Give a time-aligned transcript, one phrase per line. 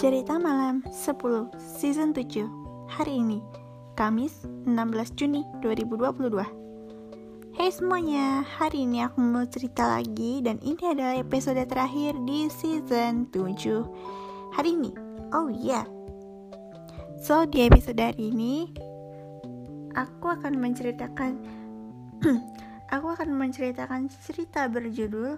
[0.00, 2.48] Cerita Malam 10 Season 7
[2.88, 3.44] Hari ini
[4.00, 4.72] Kamis 16
[5.12, 12.16] Juni 2022 Hey semuanya, hari ini aku mau cerita lagi dan ini adalah episode terakhir
[12.24, 14.88] di season 7 Hari ini,
[15.36, 15.84] oh iya.
[15.84, 15.86] Yeah.
[17.20, 18.72] So di episode hari ini
[20.00, 21.44] Aku akan menceritakan
[22.96, 25.36] Aku akan menceritakan cerita berjudul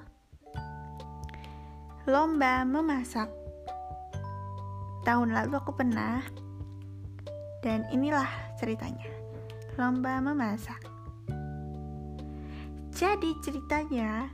[2.06, 3.41] Lomba Memasak
[5.02, 6.22] tahun lalu aku pernah.
[7.62, 9.06] Dan inilah ceritanya.
[9.78, 10.78] Lomba memasak.
[12.92, 14.30] Jadi ceritanya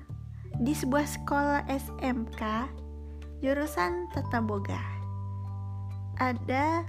[0.59, 2.43] di sebuah sekolah SMK
[3.39, 4.83] jurusan tata boga
[6.19, 6.83] ada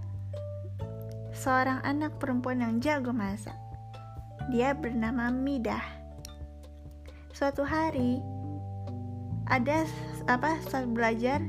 [1.29, 3.53] seorang anak perempuan yang jago masak.
[4.49, 5.99] Dia bernama Midah
[7.39, 8.19] suatu hari
[9.47, 9.87] ada
[10.27, 11.39] apa saat belajar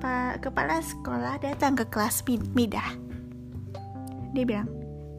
[0.00, 2.24] Pak kepala sekolah datang ke kelas
[2.56, 2.96] Midah.
[4.32, 4.68] Dia bilang,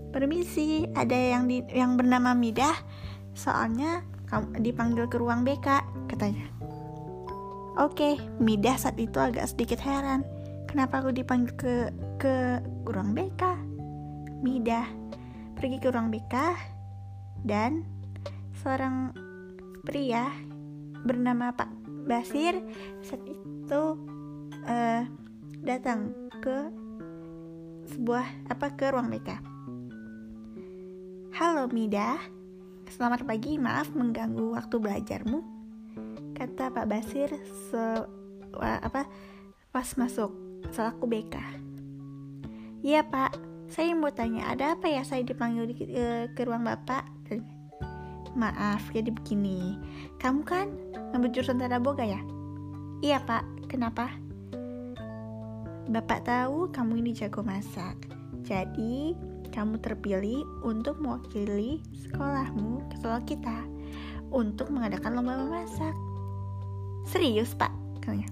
[0.09, 2.73] "Permisi, ada yang di, yang bernama Midah,
[3.37, 6.49] soalnya kamu dipanggil ke ruang BK," katanya.
[7.77, 10.25] Oke, Midah saat itu agak sedikit heran.
[10.65, 11.75] Kenapa aku dipanggil ke
[12.17, 13.41] ke ruang BK?
[14.41, 14.89] Midah
[15.61, 16.35] pergi ke ruang BK
[17.45, 17.85] dan
[18.65, 19.13] seorang
[19.85, 20.33] pria
[21.05, 21.69] bernama Pak
[22.09, 22.57] Basir
[23.05, 23.81] saat itu
[24.65, 25.03] uh,
[25.61, 26.57] datang ke
[27.95, 29.29] sebuah apa ke ruang BK.
[31.37, 32.19] Halo Mida,
[32.91, 33.57] selamat pagi.
[33.57, 35.39] Maaf mengganggu waktu belajarmu.
[36.37, 37.29] Kata Pak Basir
[37.71, 37.83] se
[38.59, 39.07] apa
[39.71, 40.31] pas masuk
[40.69, 41.35] selaku BK.
[42.81, 43.37] Iya Pak,
[43.69, 47.05] saya mau tanya ada apa ya saya dipanggil di, uh, ke ruang Bapak?
[48.31, 49.75] Maaf, jadi begini.
[50.15, 50.71] Kamu kan
[51.11, 52.23] ngambil jurusan tata boga ya?
[53.03, 54.20] Iya Pak, kenapa?
[55.89, 57.97] Bapak tahu kamu ini jago masak.
[58.45, 59.17] Jadi,
[59.49, 63.65] kamu terpilih untuk mewakili sekolahmu, sekolah kita,
[64.29, 65.93] untuk mengadakan lomba memasak.
[67.09, 67.73] Serius, Pak?
[68.01, 68.29] Katanya.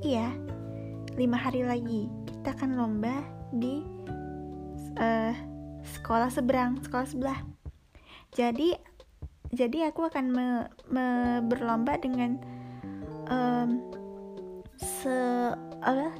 [0.00, 0.32] Iya,
[1.16, 3.20] lima hari lagi kita akan lomba
[3.52, 3.84] di
[4.96, 5.34] uh,
[5.84, 7.40] sekolah seberang, sekolah sebelah.
[8.32, 8.72] Jadi,
[9.50, 10.46] jadi aku akan me,
[10.88, 11.06] me,
[11.44, 12.40] berlomba dengan
[13.28, 13.82] um,
[14.80, 15.12] se
[15.80, 16.12] apa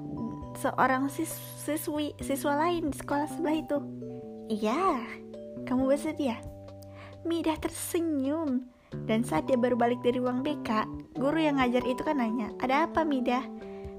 [0.60, 1.32] seorang sis
[1.64, 3.78] siswi siswa lain di sekolah sebelah itu.
[4.52, 5.00] Iya,
[5.64, 6.36] kamu bersedia?
[7.24, 8.68] Midah tersenyum
[9.06, 10.84] dan saat dia baru balik dari ruang BK,
[11.16, 13.44] guru yang ngajar itu kan nanya, ada apa Midah?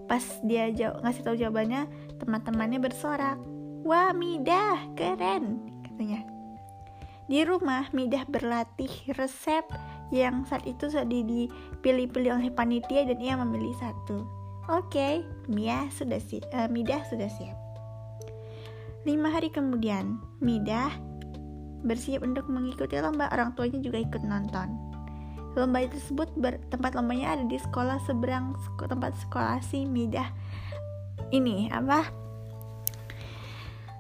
[0.06, 1.88] Pas dia jawab, ngasih tahu jawabannya,
[2.20, 3.40] teman-temannya bersorak,
[3.88, 6.28] wah Midah keren, katanya.
[7.32, 9.64] Di rumah, Midah berlatih resep
[10.12, 14.41] yang saat itu sudah dipilih-pilih oleh panitia dan ia memilih satu.
[14.72, 16.48] Oke, Mia sudah siap.
[16.56, 17.60] Uh, Midah sudah siap.
[19.04, 20.96] Lima hari kemudian, Midah
[21.84, 23.28] bersiap untuk mengikuti lomba.
[23.36, 24.72] Orang tuanya juga ikut nonton.
[25.60, 30.32] Lomba tersebut ber, tempat lombanya ada di sekolah seberang tempat sekolah si Midah.
[31.36, 32.08] Ini apa?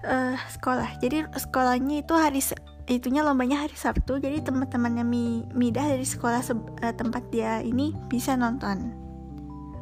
[0.07, 1.03] Uh, sekolah.
[1.03, 2.39] Jadi sekolahnya itu hari
[2.87, 4.23] itunya lombanya hari Sabtu.
[4.23, 5.03] Jadi teman-temannya
[5.51, 9.00] Midah dari sekolah uh, tempat dia ini bisa nonton.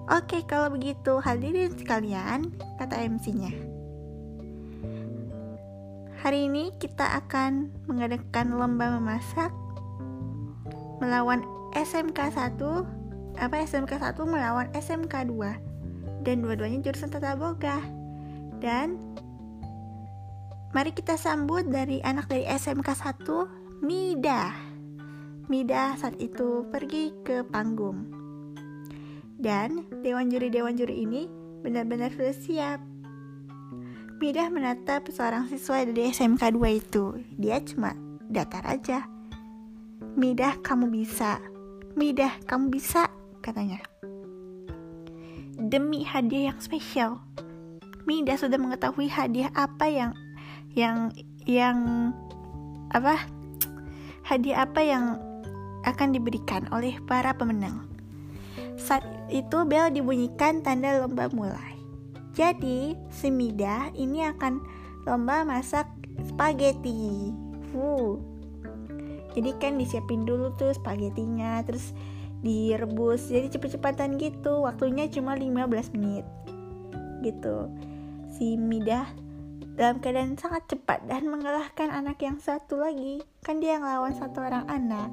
[0.09, 2.50] Oke, kalau begitu hadirin sekalian,
[2.81, 3.53] kata MC-nya.
[6.25, 9.53] Hari ini kita akan mengadakan lomba memasak
[10.97, 11.46] melawan
[11.78, 12.58] SMK 1
[13.38, 17.78] apa SMK 1 melawan SMK 2 dan dua-duanya jurusan tata boga.
[18.58, 18.97] Dan
[20.74, 24.58] mari kita sambut dari anak dari SMK 1 Mida.
[25.46, 28.19] Mida saat itu pergi ke panggung.
[29.39, 31.31] Dan dewan juri-dewan juri ini
[31.63, 32.79] benar-benar sudah siap.
[34.19, 37.23] Midah menatap seorang siswa dari SMK 2 itu.
[37.39, 37.95] Dia cuma
[38.28, 39.07] datar aja.
[40.19, 41.39] Midah, kamu bisa.
[41.95, 43.08] Midah, kamu bisa,
[43.40, 43.79] katanya.
[45.55, 47.23] Demi hadiah yang spesial.
[48.03, 50.11] Midah sudah mengetahui hadiah apa yang
[50.75, 51.16] yang
[51.47, 52.11] yang
[52.91, 53.23] apa?
[54.28, 55.16] Hadiah apa yang
[55.87, 57.87] akan diberikan oleh para pemenang.
[58.79, 61.76] Saat itu bel dibunyikan tanda lomba mulai.
[62.34, 64.64] Jadi, si Mida ini akan
[65.03, 65.85] lomba masak
[66.23, 67.35] spaghetti.
[67.70, 68.17] Fuh.
[69.35, 71.93] Jadi kan disiapin dulu tuh spagettinya, terus
[72.41, 73.29] direbus.
[73.29, 74.64] Jadi cepet-cepatan gitu.
[74.66, 76.26] Waktunya cuma 15 menit.
[77.22, 77.67] Gitu.
[78.40, 79.05] Si Mida
[79.79, 83.23] dalam keadaan sangat cepat dan mengalahkan anak yang satu lagi.
[83.43, 85.11] Kan dia yang lawan satu orang anak.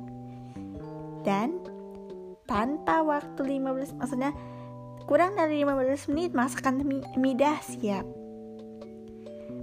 [1.26, 1.58] Dan
[2.46, 4.32] tanpa waktu 15 maksudnya
[5.06, 6.82] Kurang dari 15 menit masakan
[7.14, 8.02] midah siap.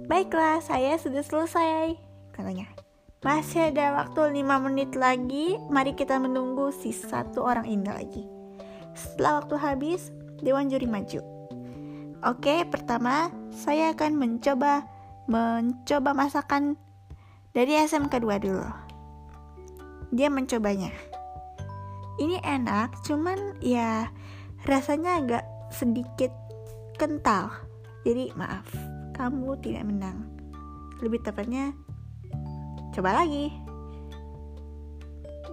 [0.08, 2.00] Baiklah, saya sudah selesai,
[2.32, 2.64] katanya.
[3.20, 8.24] Masih ada waktu 5 menit lagi, mari kita menunggu si satu orang ini lagi.
[8.96, 11.20] Setelah waktu habis, Dewan Juri maju.
[12.24, 14.88] Oke, pertama saya akan mencoba
[15.28, 16.80] mencoba masakan
[17.52, 18.64] dari SMK 2 dulu.
[20.08, 21.13] Dia mencobanya.
[22.14, 24.06] Ini enak, cuman ya
[24.64, 25.44] rasanya agak
[25.74, 26.30] sedikit
[26.94, 27.50] kental.
[28.06, 28.68] Jadi maaf,
[29.18, 30.30] kamu tidak menang.
[31.02, 31.74] Lebih tepatnya,
[32.94, 33.50] coba lagi.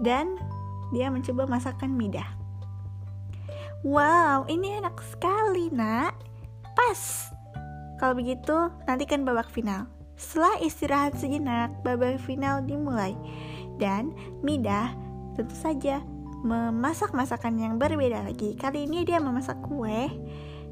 [0.01, 0.37] Dan
[0.93, 2.27] dia mencoba masakan midah.
[3.81, 6.13] Wow, ini enak sekali, nak.
[6.77, 7.33] Pas.
[7.97, 9.89] Kalau begitu, nantikan babak final.
[10.21, 13.17] Setelah istirahat sejenak, babak final dimulai.
[13.81, 14.13] Dan
[14.45, 14.93] Midah
[15.33, 16.05] tentu saja
[16.41, 18.57] memasak masakan yang berbeda lagi.
[18.57, 20.09] Kali ini dia memasak kue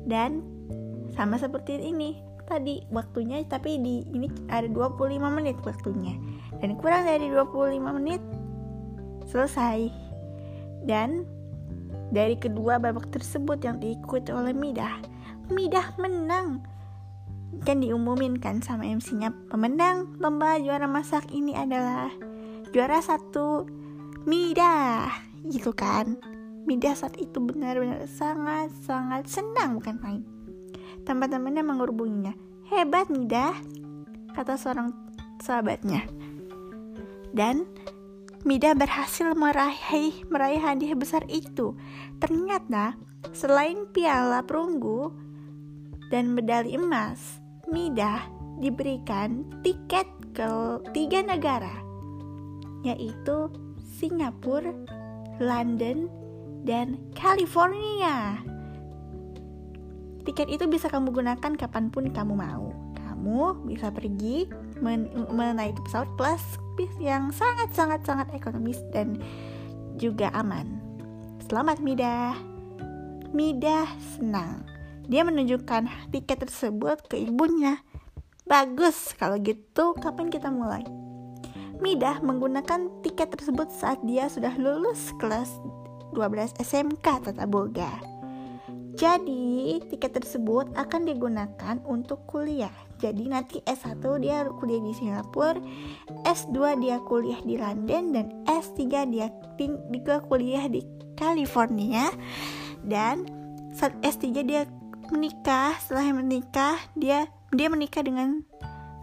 [0.09, 0.41] dan
[1.13, 2.17] sama seperti ini.
[2.49, 6.17] Tadi waktunya tapi di ini ada 25 menit waktunya.
[6.57, 8.21] Dan kurang dari 25 menit
[9.29, 9.93] selesai.
[10.89, 11.29] Dan
[12.09, 14.97] dari kedua babak tersebut yang diikuti oleh Midah
[15.53, 16.65] Midah menang.
[17.65, 22.09] Kan diumumin kan sama MC-nya pemenang lomba juara masak ini adalah
[22.73, 23.65] juara satu
[24.29, 26.19] Midah gitu kan?
[26.67, 30.21] Midah saat itu benar-benar sangat-sangat senang bukan main.
[31.07, 32.33] Teman-temannya menghubunginya.
[32.69, 33.55] Hebat Midah
[34.35, 34.93] kata seorang
[35.41, 36.05] sahabatnya.
[37.33, 37.65] Dan
[38.43, 41.75] Midah berhasil meraih meraih hadiah besar itu.
[42.23, 42.95] Ternyata
[43.35, 45.11] selain piala perunggu
[46.07, 48.23] dan medali emas Midah
[48.59, 51.89] diberikan tiket ke tiga negara
[52.83, 53.51] yaitu
[53.99, 54.71] Singapura,
[55.39, 56.11] London,
[56.67, 58.39] dan California.
[60.27, 62.75] Tiket itu bisa kamu gunakan kapan pun kamu mau.
[62.99, 64.47] Kamu bisa pergi
[64.79, 66.43] men menaiki pesawat kelas
[66.99, 69.19] yang sangat-sangat-sangat ekonomis dan
[69.99, 70.79] juga aman.
[71.47, 72.35] Selamat Midah.
[73.35, 74.63] Midah senang.
[75.09, 77.81] Dia menunjukkan tiket tersebut ke ibunya.
[78.45, 80.98] Bagus, kalau gitu kapan kita mulai?
[81.79, 85.47] Midah menggunakan tiket tersebut saat dia sudah lulus kelas
[86.11, 87.87] 12 SMK Tata Boga.
[88.99, 92.73] Jadi, tiket tersebut akan digunakan untuk kuliah.
[92.99, 95.55] Jadi nanti S1 dia kuliah di Singapura,
[96.27, 99.31] S2 dia kuliah di London dan S3 dia
[99.87, 100.83] juga kuliah di
[101.15, 102.11] California
[102.83, 103.23] dan
[103.71, 104.67] saat S3 dia
[105.15, 108.43] menikah, setelah menikah dia dia menikah dengan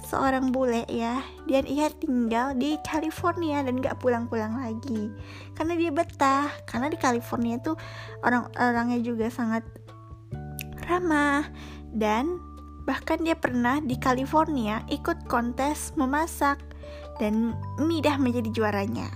[0.05, 5.11] seorang bule ya dan ia tinggal di California dan gak pulang-pulang lagi.
[5.57, 7.79] Karena dia betah karena di California tuh
[8.23, 9.65] orang-orangnya juga sangat
[10.87, 11.49] ramah
[11.91, 12.39] dan
[12.87, 16.63] bahkan dia pernah di California ikut kontes memasak
[17.19, 19.11] dan Midah menjadi juaranya.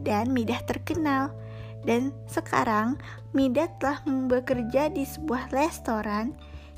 [0.00, 1.34] Dan Midah terkenal.
[1.82, 2.94] Dan sekarang
[3.34, 6.30] Midah telah bekerja di sebuah restoran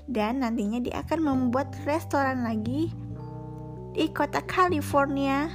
[0.08, 2.92] dan nantinya dia akan membuat restoran lagi
[3.94, 5.48] di kota California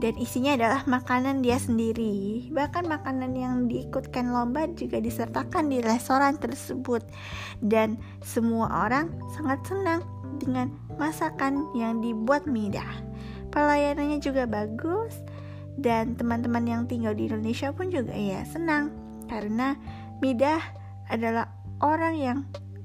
[0.00, 2.48] dan isinya adalah makanan dia sendiri.
[2.48, 7.04] Bahkan makanan yang diikutkan lomba juga disertakan di restoran tersebut.
[7.60, 10.00] Dan semua orang sangat senang
[10.40, 13.04] dengan masakan yang dibuat Midah.
[13.52, 15.20] Pelayanannya juga bagus
[15.76, 18.92] dan teman-teman yang tinggal di Indonesia pun juga ya senang
[19.28, 19.76] karena
[20.24, 20.60] Midah
[21.12, 22.38] adalah orang yang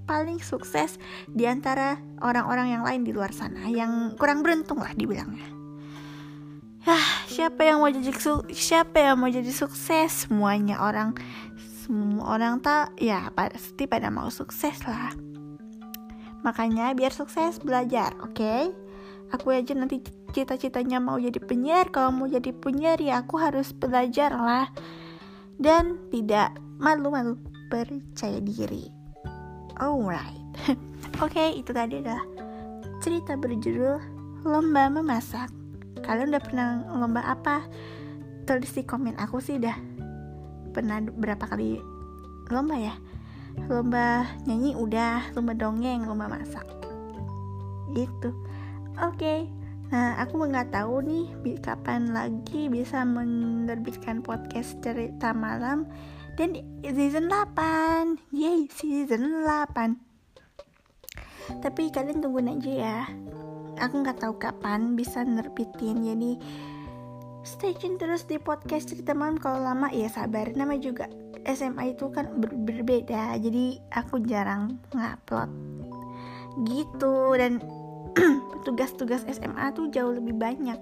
[0.05, 5.45] paling sukses di antara orang-orang yang lain di luar sana yang kurang beruntung lah dibilangnya.
[6.85, 8.13] Ah, siapa yang mau jadi
[8.53, 10.29] siapa yang mau jadi sukses?
[10.29, 11.17] Semuanya orang
[11.85, 15.13] semua orang tak ya pasti pada mau sukses lah.
[16.45, 18.37] Makanya biar sukses belajar, oke?
[18.37, 18.69] Okay?
[19.33, 21.89] Aku aja nanti cita-citanya mau jadi penyiar.
[21.89, 24.69] Kalau mau jadi penyiar ya aku harus belajar lah.
[25.57, 27.41] Dan tidak malu-malu
[27.73, 28.94] percaya diri.
[29.75, 30.39] Alright.
[31.19, 32.23] Oke, okay, itu tadi adalah
[33.03, 33.99] cerita berjudul
[34.47, 35.51] Lomba Memasak.
[35.99, 37.65] Kalian udah pernah lomba apa?
[38.47, 39.73] Tulis di komen aku sih udah
[40.71, 41.81] pernah berapa kali
[42.53, 42.95] lomba ya?
[43.67, 46.63] Lomba nyanyi udah, lomba dongeng, lomba masak.
[47.91, 48.31] Gitu.
[49.01, 49.17] Oke.
[49.17, 49.39] Okay.
[49.91, 51.25] Nah, aku nggak tahu nih
[51.61, 55.85] kapan lagi bisa menerbitkan podcast cerita malam
[56.35, 60.05] dan season 8 yay season 8
[61.61, 62.99] tapi kalian tungguin aja ya.
[63.77, 66.01] Aku nggak tahu kapan bisa nerbitin.
[66.01, 66.31] Jadi
[67.45, 69.37] stay tune terus di podcast cerita malam.
[69.37, 70.49] Kalau lama ya sabar.
[70.55, 71.05] Nama juga
[71.45, 73.37] SMA itu kan ber berbeda.
[73.37, 75.51] Jadi aku jarang ngupload
[76.65, 77.37] gitu.
[77.37, 77.61] Dan
[78.65, 80.79] tugas-tugas SMA tuh jauh lebih banyak.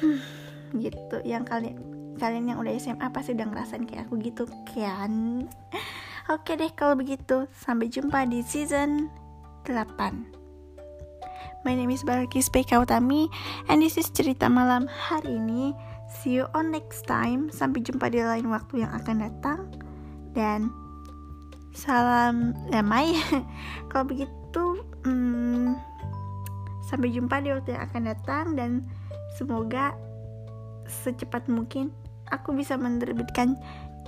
[0.70, 1.89] Gitu yang kalian
[2.20, 5.48] kalian yang udah SMA pasti udah ngerasain kayak aku gitu kan
[6.34, 9.08] oke deh kalau begitu sampai jumpa di season
[9.64, 10.40] 8
[11.60, 13.28] My name is Balkis PK Utami
[13.68, 15.76] and this is cerita malam hari ini.
[16.08, 17.52] See you on next time.
[17.52, 19.68] Sampai jumpa di lain waktu yang akan datang.
[20.32, 20.72] Dan
[21.76, 23.12] salam damai.
[23.92, 25.76] Kalau begitu, hmm,
[26.88, 28.70] sampai jumpa di waktu yang akan datang dan
[29.36, 29.92] semoga
[30.88, 31.92] secepat mungkin
[32.30, 33.58] aku bisa menerbitkan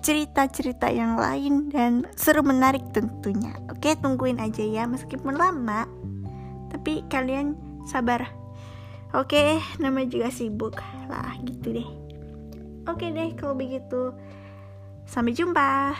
[0.02, 3.54] cerita-cerita yang lain dan seru menarik tentunya.
[3.70, 5.86] Oke, tungguin aja ya meskipun lama
[6.74, 7.54] tapi kalian
[7.86, 8.26] sabar.
[9.12, 10.80] Oke namanya juga sibuk.
[11.06, 11.88] Lah gitu deh.
[12.88, 14.16] Oke deh kalau begitu.
[15.06, 15.94] Sampai jumpa